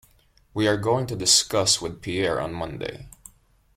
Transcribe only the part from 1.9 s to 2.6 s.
Pierre on